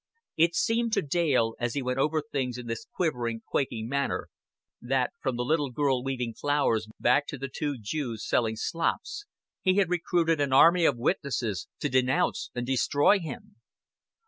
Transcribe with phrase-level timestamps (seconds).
[0.35, 4.29] It seemed to Dale as he went over things in this quivering, quaking manner
[4.81, 9.27] that, from the little girl weaving flowers back to the two Jews selling slops,
[9.61, 13.57] he had recruited an army of witnesses to denounce and destroy him.